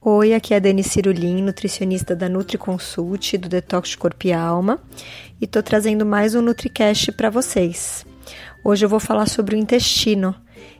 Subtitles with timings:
[0.00, 4.80] Oi, aqui é a Dani Cirulim, nutricionista da NutriConsult do Detox de Corpo e Alma,
[5.40, 8.06] e tô trazendo mais um NutriCast para vocês.
[8.62, 10.36] Hoje eu vou falar sobre o intestino,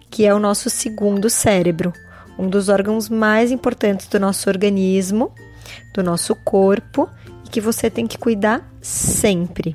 [0.09, 1.93] que é o nosso segundo cérebro,
[2.39, 5.35] um dos órgãos mais importantes do nosso organismo,
[5.93, 7.11] do nosso corpo,
[7.45, 9.75] e que você tem que cuidar sempre.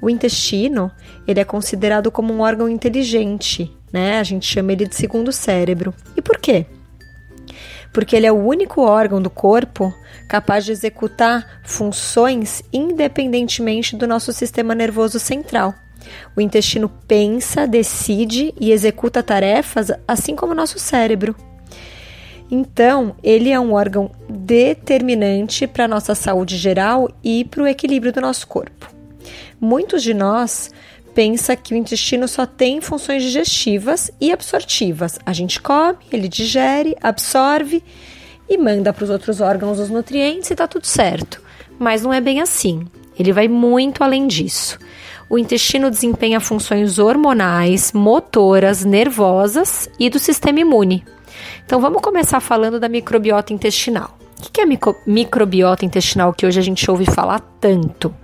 [0.00, 0.88] O intestino,
[1.26, 4.20] ele é considerado como um órgão inteligente, né?
[4.20, 5.92] A gente chama ele de segundo cérebro.
[6.16, 6.64] E por quê?
[7.92, 9.92] Porque ele é o único órgão do corpo
[10.28, 15.74] capaz de executar funções independentemente do nosso sistema nervoso central.
[16.34, 21.36] O intestino pensa, decide e executa tarefas assim como o nosso cérebro.
[22.50, 28.12] Então, ele é um órgão determinante para a nossa saúde geral e para o equilíbrio
[28.12, 28.90] do nosso corpo.
[29.58, 30.70] Muitos de nós
[31.14, 35.18] pensa que o intestino só tem funções digestivas e absortivas.
[35.24, 37.82] A gente come, ele digere, absorve
[38.48, 41.40] e manda para os outros órgãos os nutrientes e tá tudo certo.
[41.78, 42.86] Mas não é bem assim.
[43.18, 44.78] Ele vai muito além disso.
[45.28, 51.04] O intestino desempenha funções hormonais, motoras, nervosas e do sistema imune.
[51.64, 54.18] Então vamos começar falando da microbiota intestinal.
[54.46, 58.14] O que é micro microbiota intestinal que hoje a gente ouve falar tanto?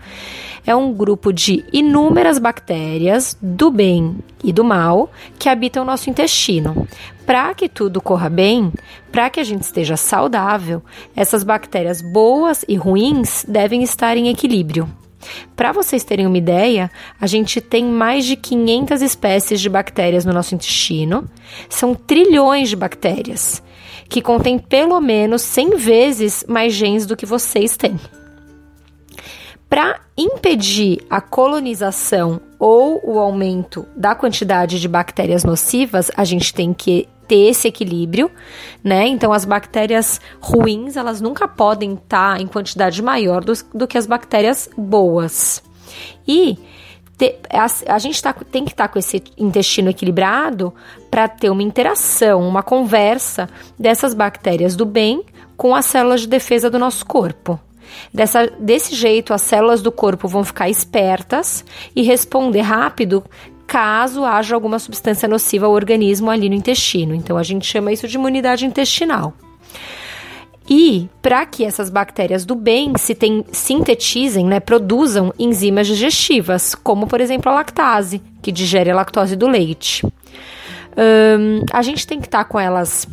[0.69, 6.11] É um grupo de inúmeras bactérias do bem e do mal que habitam o nosso
[6.11, 6.87] intestino.
[7.25, 8.71] Para que tudo corra bem,
[9.11, 10.83] para que a gente esteja saudável,
[11.17, 14.87] essas bactérias boas e ruins devem estar em equilíbrio.
[15.57, 20.35] Para vocês terem uma ideia, a gente tem mais de 500 espécies de bactérias no
[20.35, 21.27] nosso intestino.
[21.71, 23.63] São trilhões de bactérias,
[24.07, 27.99] que contêm pelo menos 100 vezes mais genes do que vocês têm.
[29.69, 36.73] Para impedir a colonização ou o aumento da quantidade de bactérias nocivas, a gente tem
[36.73, 38.31] que ter esse equilíbrio,
[38.83, 39.07] né?
[39.07, 43.99] Então, as bactérias ruins, elas nunca podem estar tá em quantidade maior do, do que
[43.99, 45.63] as bactérias boas.
[46.27, 46.59] E
[47.51, 50.73] a, a, gente tá, tem que estar tá com esse intestino equilibrado
[51.11, 53.49] para ter uma interação, uma conversa
[53.79, 55.23] dessas bactérias do bem
[55.57, 57.61] com as células de defesa do nosso corpo.
[58.13, 63.25] Dessa, desse jeito, as células do corpo vão ficar espertas e responder rápido
[63.67, 67.15] caso haja alguma substância nociva ao organismo ali no intestino.
[67.15, 69.35] Então, a gente chama isso de imunidade intestinal.
[70.71, 77.07] E para que essas bactérias do bem se tem, sintetizem, né, produzam enzimas digestivas, como
[77.07, 80.07] por exemplo a lactase, que digere a lactose do leite.
[81.73, 83.07] A gente tem que estar tá com elas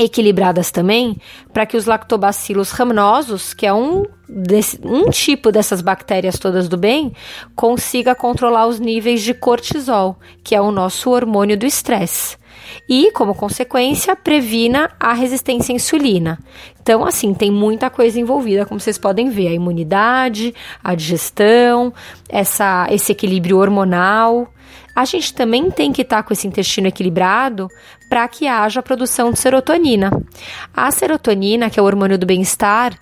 [0.00, 1.16] equilibradas também,
[1.52, 6.76] para que os lactobacilos ramnosos, que é um, desse, um tipo dessas bactérias todas do
[6.76, 7.12] bem,
[7.54, 12.38] consiga controlar os níveis de cortisol, que é o nosso hormônio do estresse.
[12.88, 16.38] E, como consequência, previna a resistência à insulina.
[16.80, 21.92] Então, assim, tem muita coisa envolvida, como vocês podem ver: a imunidade, a digestão,
[22.28, 24.48] essa, esse equilíbrio hormonal
[25.00, 27.68] a gente também tem que estar tá com esse intestino equilibrado
[28.08, 30.10] para que haja a produção de serotonina.
[30.74, 32.98] A serotonina, que é o hormônio do bem-estar,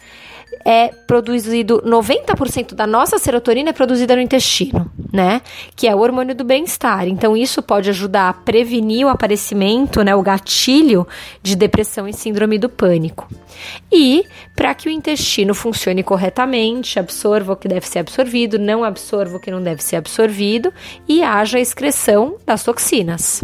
[0.70, 5.40] é produzido 90% da nossa serotonina é produzida no intestino, né?
[5.74, 7.08] Que é o hormônio do bem-estar.
[7.08, 11.08] Então isso pode ajudar a prevenir o aparecimento, né, o gatilho
[11.42, 13.26] de depressão e síndrome do pânico.
[13.90, 19.38] E para que o intestino funcione corretamente, absorva o que deve ser absorvido, não absorva
[19.38, 20.70] o que não deve ser absorvido
[21.08, 23.42] e haja a excreção das toxinas.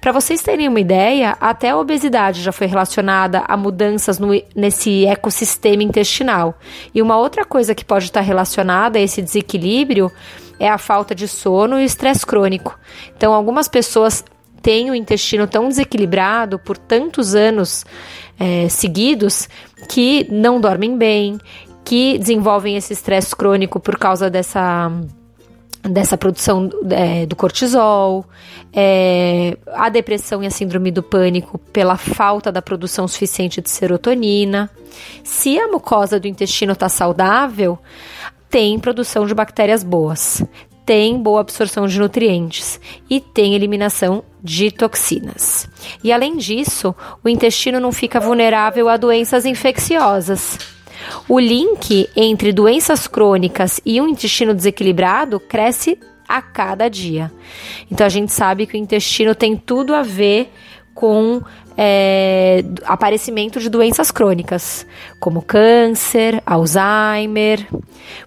[0.00, 5.04] Para vocês terem uma ideia, até a obesidade já foi relacionada a mudanças no, nesse
[5.06, 6.58] ecossistema intestinal.
[6.94, 10.10] E uma outra coisa que pode estar relacionada a esse desequilíbrio
[10.58, 12.78] é a falta de sono e estresse crônico.
[13.16, 14.24] Então, algumas pessoas
[14.62, 17.84] têm o intestino tão desequilibrado por tantos anos
[18.38, 19.48] é, seguidos
[19.88, 21.38] que não dormem bem,
[21.84, 24.90] que desenvolvem esse estresse crônico por causa dessa
[25.82, 28.24] dessa produção é, do cortisol,
[28.72, 34.70] é, a depressão e a síndrome do pânico pela falta da produção suficiente de serotonina.
[35.24, 37.78] Se a mucosa do intestino está saudável,
[38.48, 40.44] tem produção de bactérias boas,
[40.84, 45.68] tem boa absorção de nutrientes e tem eliminação de toxinas.
[46.02, 50.58] E além disso, o intestino não fica vulnerável a doenças infecciosas.
[51.28, 55.98] O link entre doenças crônicas e um intestino desequilibrado cresce
[56.28, 57.32] a cada dia.
[57.90, 60.52] Então a gente sabe que o intestino tem tudo a ver
[60.94, 61.42] com
[61.76, 64.86] é, aparecimento de doenças crônicas,
[65.18, 67.66] como câncer, Alzheimer.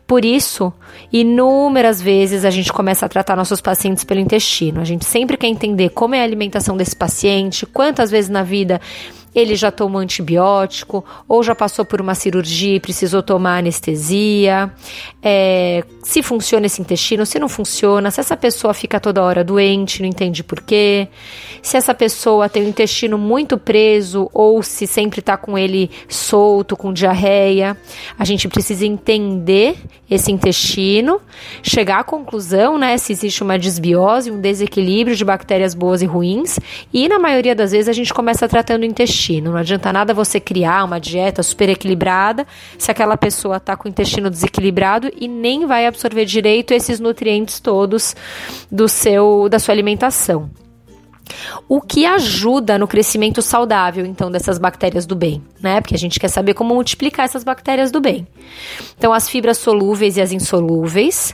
[0.08, 0.74] Por isso,
[1.12, 4.82] inúmeras vezes a gente começa a tratar nossos pacientes pelo intestino.
[4.82, 8.82] A gente sempre quer entender como é a alimentação desse paciente, quantas vezes na vida
[9.36, 14.72] ele já tomou antibiótico ou já passou por uma cirurgia e precisou tomar anestesia,
[15.22, 20.02] é, se funciona esse intestino, se não funciona, se essa pessoa fica toda hora doente,
[20.02, 21.08] não entende por quê,
[21.62, 26.76] se essa pessoa tem o intestino muito preso ou se sempre está com ele solto,
[26.76, 27.78] com diarreia.
[28.20, 29.78] A gente precisa entender
[30.10, 31.20] esse intestino,
[31.64, 36.60] chegar à conclusão, né, se existe uma desbiose, um desequilíbrio de bactérias boas e ruins,
[36.94, 39.52] e na maioria das vezes a gente começa tratando o intestino intestino.
[39.52, 42.46] Não adianta nada você criar uma dieta super equilibrada
[42.78, 47.60] se aquela pessoa está com o intestino desequilibrado e nem vai absorver direito esses nutrientes
[47.60, 48.16] todos
[48.72, 50.50] do seu da sua alimentação.
[51.70, 55.80] O que ajuda no crescimento saudável, então, dessas bactérias do bem, né?
[55.80, 58.28] Porque a gente quer saber como multiplicar essas bactérias do bem.
[58.98, 61.34] Então, as fibras solúveis e as insolúveis,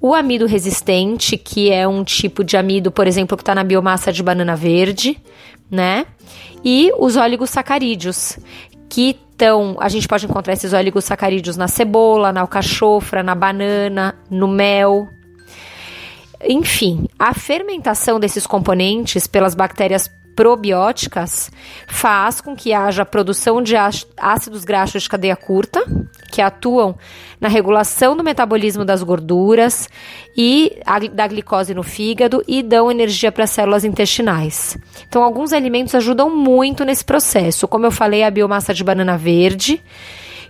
[0.00, 4.10] o amido resistente, que é um tipo de amido, por exemplo, que está na biomassa
[4.10, 5.20] de banana verde,
[5.70, 6.06] né?
[6.64, 8.38] E os oligosacarídeos,
[8.88, 9.76] que estão.
[9.78, 15.08] A gente pode encontrar esses oligosacarídeos na cebola, na alcachofra, na banana, no mel.
[16.42, 21.50] Enfim, a fermentação desses componentes pelas bactérias probióticas
[21.88, 23.74] faz com que haja produção de
[24.18, 25.82] ácidos graxos de cadeia curta,
[26.30, 26.96] que atuam
[27.40, 29.88] na regulação do metabolismo das gorduras
[30.36, 30.78] e
[31.12, 34.76] da glicose no fígado e dão energia para as células intestinais.
[35.08, 39.82] Então, alguns alimentos ajudam muito nesse processo, como eu falei, a biomassa de banana verde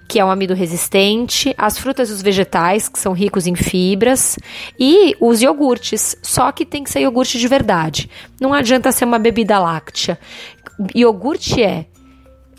[0.08, 4.38] que é um amido resistente, as frutas e os vegetais, que são ricos em fibras,
[4.78, 8.08] e os iogurtes, só que tem que ser iogurte de verdade.
[8.40, 10.18] Não adianta ser uma bebida láctea.
[10.94, 11.86] Iogurte é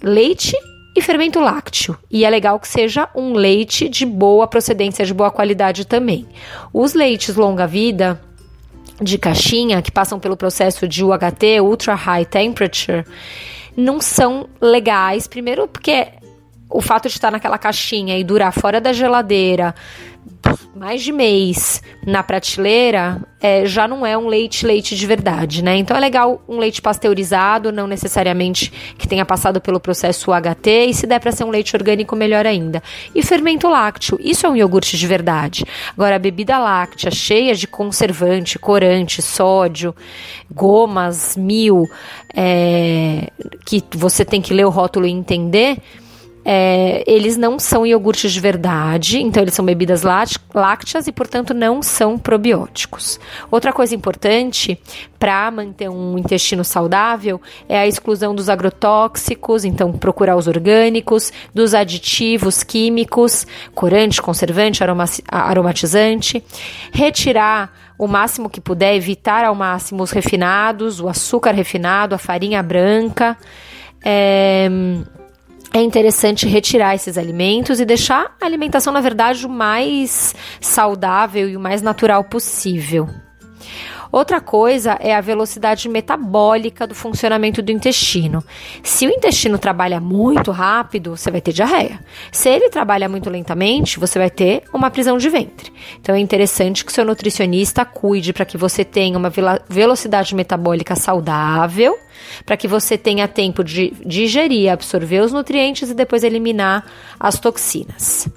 [0.02, 0.56] leite
[0.98, 1.96] e fermento lácteo.
[2.10, 6.28] E é legal que seja um leite de boa procedência, de boa qualidade também.
[6.74, 8.20] Os leites longa-vida
[9.00, 13.06] de caixinha, que passam pelo processo de UHT, Ultra High Temperature,
[13.76, 15.28] não são legais.
[15.28, 16.08] Primeiro, porque
[16.68, 19.76] o fato de estar naquela caixinha e durar fora da geladeira
[20.76, 25.76] mais de mês na prateleira é, já não é um leite leite de verdade, né?
[25.78, 30.94] Então é legal um leite pasteurizado, não necessariamente que tenha passado pelo processo UHT, e
[30.94, 32.82] se der para ser um leite orgânico, melhor ainda.
[33.14, 35.66] E fermento lácteo, isso é um iogurte de verdade.
[35.94, 39.96] Agora, a bebida láctea cheia de conservante, corante, sódio,
[40.52, 41.86] gomas, mil,
[42.36, 43.30] é,
[43.66, 45.78] que você tem que ler o rótulo e entender
[46.50, 51.82] é, eles não são iogurtes de verdade, então eles são bebidas lácteas e, portanto, não
[51.82, 53.20] são probióticos.
[53.52, 54.80] Outra coisa importante
[55.20, 61.74] para manter um intestino saudável é a exclusão dos agrotóxicos, então procurar os orgânicos, dos
[61.74, 63.46] aditivos químicos,
[63.76, 64.82] corante, conservante,
[65.28, 66.42] aromatizante,
[66.94, 72.64] retirar o máximo que puder, evitar ao máximo os refinados, o açúcar refinado, a farinha
[72.64, 73.36] branca.
[74.02, 74.70] É,
[75.74, 81.58] é interessante retirar esses alimentos e deixar a alimentação, na verdade, o mais saudável e
[81.58, 83.10] o mais natural possível.
[84.12, 88.44] Outra coisa é a velocidade metabólica do funcionamento do intestino.
[88.84, 92.00] Se o intestino trabalha muito rápido, você vai ter diarreia.
[92.32, 95.72] Se ele trabalha muito lentamente, você vai ter uma prisão de ventre.
[96.00, 99.32] Então é interessante que seu nutricionista cuide para que você tenha uma
[99.70, 101.98] velocidade metabólica saudável,
[102.46, 106.86] para que você tenha tempo de digerir, absorver os nutrientes e depois eliminar
[107.20, 108.28] as toxinas.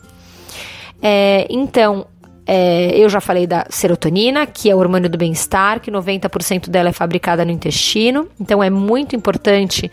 [1.02, 2.06] É, então,
[2.52, 6.88] é, eu já falei da serotonina, que é o hormônio do bem-estar, que 90% dela
[6.88, 8.26] é fabricada no intestino.
[8.40, 9.88] Então é muito importante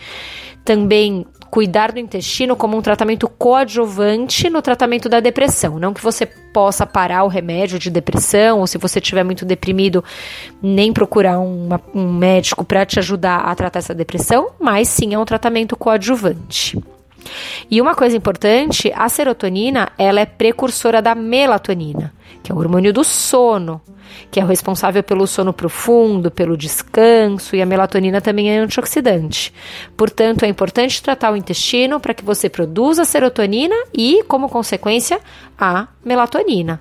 [0.65, 5.77] também cuidar do intestino como um tratamento coadjuvante no tratamento da depressão.
[5.77, 10.03] Não que você possa parar o remédio de depressão, ou se você estiver muito deprimido,
[10.59, 15.19] nem procurar uma, um médico para te ajudar a tratar essa depressão, mas sim é
[15.19, 16.75] um tratamento coadjuvante.
[17.69, 22.93] E uma coisa importante, a serotonina, ela é precursora da melatonina, que é o hormônio
[22.93, 23.81] do sono,
[24.31, 29.53] que é responsável pelo sono profundo, pelo descanso, e a melatonina também é antioxidante.
[29.95, 35.19] Portanto, é importante tratar o intestino para que você produza serotonina e, como consequência,
[35.57, 36.79] a melatonina.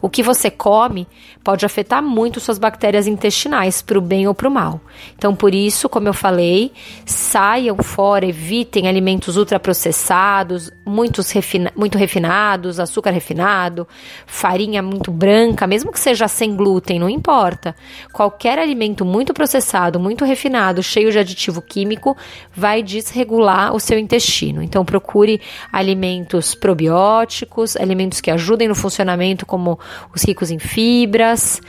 [0.00, 1.06] O que você come
[1.42, 4.80] pode afetar muito suas bactérias intestinais, para o bem ou para o mal.
[5.16, 6.72] Então, por isso, como eu falei,
[7.04, 13.86] saiam fora, evitem alimentos ultraprocessados, muitos refina muito refinados, açúcar refinado,
[14.26, 17.74] farinha muito branca, mesmo que seja sem glúten, não importa.
[18.12, 22.16] Qualquer alimento muito processado, muito refinado, cheio de aditivo químico,
[22.54, 24.62] vai desregular o seu intestino.
[24.62, 25.40] Então, procure
[25.72, 29.78] alimentos probióticos, alimentos que ajudem no funcionamento, como
[30.14, 31.60] os ricos em fibras,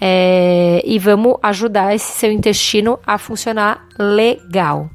[0.00, 4.90] é, e vamos ajudar esse seu intestino a funcionar legal.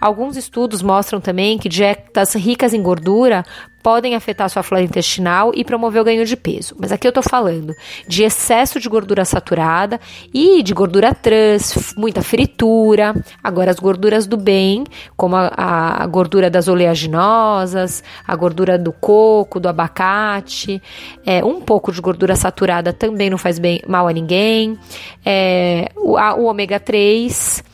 [0.00, 3.44] Alguns estudos mostram também que dietas ricas em gordura
[3.84, 6.74] podem afetar sua flora intestinal e promover o ganho de peso.
[6.78, 7.74] Mas aqui eu tô falando
[8.08, 10.00] de excesso de gordura saturada
[10.32, 13.14] e de gordura trans, muita fritura.
[13.42, 14.84] Agora, as gorduras do bem,
[15.18, 20.82] como a, a gordura das oleaginosas, a gordura do coco, do abacate,
[21.26, 24.78] é, um pouco de gordura saturada também não faz bem mal a ninguém.
[25.22, 27.73] É, o, a, o ômega 3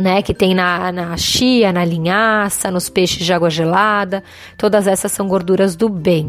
[0.00, 4.24] né, que tem na, na chia, na linhaça, nos peixes de água gelada,
[4.56, 6.28] todas essas são gorduras do bem,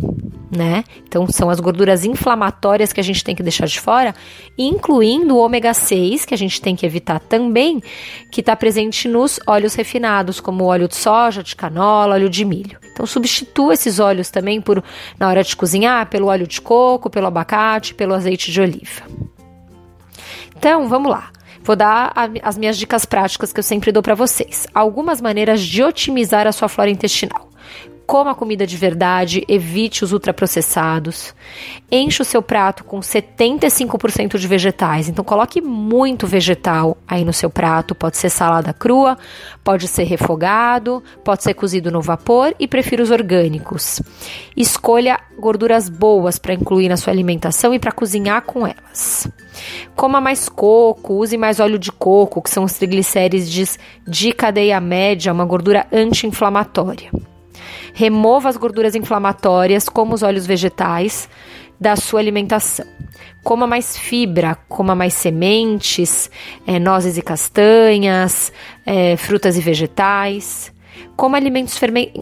[0.56, 0.84] né?
[1.08, 4.13] Então são as gorduras inflamatórias que a gente tem que deixar de fora,
[4.58, 7.82] incluindo o ômega 6, que a gente tem que evitar também,
[8.30, 12.78] que está presente nos óleos refinados, como óleo de soja, de canola, óleo de milho.
[12.92, 14.84] Então substitua esses óleos também por
[15.18, 19.04] na hora de cozinhar pelo óleo de coco, pelo abacate, pelo azeite de oliva.
[20.58, 21.32] Então, vamos lá.
[21.63, 24.68] Vou dar a, as minhas dicas práticas que eu sempre dou para vocês.
[24.74, 27.50] Algumas maneiras de otimizar a sua flora intestinal.
[28.12, 31.34] Coma comida de verdade, evite os ultraprocessados.
[31.89, 35.08] Enche o seu prato com 75% de vegetais.
[35.08, 37.96] Então coloque muito vegetal aí no seu prato.
[37.96, 39.18] Pode ser salada crua,
[39.63, 44.01] pode ser refogado, pode ser cozido no vapor e prefiro os orgânicos.
[44.58, 49.32] Escolha gorduras boas para incluir na sua alimentação e para cozinhar com elas.
[49.96, 55.32] Coma mais coco, use mais óleo de coco, que são os triglicérides de cadeia média,
[55.32, 57.10] uma gordura anti-inflamatória.
[57.94, 61.30] Remova as gorduras inflamatórias, como os óleos vegetais,
[61.80, 62.86] da sua alimentação.
[63.44, 66.30] Coma mais fibra, coma mais sementes,
[66.68, 68.54] é, nozes e castanhas,
[68.86, 70.72] é, frutas e vegetais.
[71.16, 71.80] Coma alimentos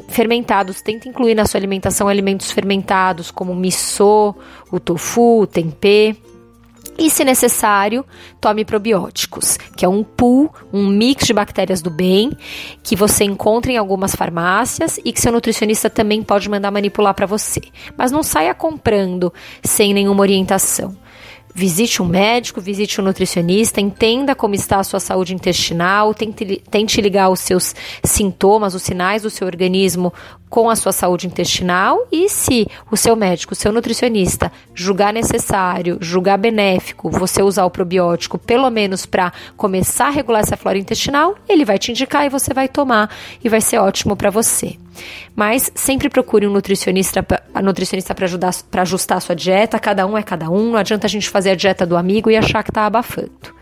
[0.07, 4.35] fermentados, tenta incluir na sua alimentação alimentos fermentados como miso,
[4.71, 6.15] o tofu, o tempê.
[6.99, 8.05] E, se necessário,
[8.41, 12.31] tome probióticos, que é um pool, um mix de bactérias do bem,
[12.83, 17.25] que você encontra em algumas farmácias e que seu nutricionista também pode mandar manipular para
[17.25, 17.61] você.
[17.97, 20.95] Mas não saia comprando sem nenhuma orientação.
[21.55, 27.01] Visite um médico, visite um nutricionista, entenda como está a sua saúde intestinal, tente, tente
[27.01, 30.13] ligar os seus sintomas, os sinais do seu organismo
[30.49, 35.97] com a sua saúde intestinal e se o seu médico, o seu nutricionista julgar necessário,
[36.01, 41.35] julgar benéfico, você usar o probiótico pelo menos para começar a regular essa flora intestinal,
[41.47, 43.09] ele vai te indicar e você vai tomar
[43.43, 44.75] e vai ser ótimo para você.
[45.35, 47.25] Mas sempre procure um nutricionista,
[47.61, 51.05] nutricionista para ajudar para ajustar a sua dieta, cada um é cada um, não adianta
[51.05, 53.58] a gente fazer a dieta do amigo e achar que está abafando.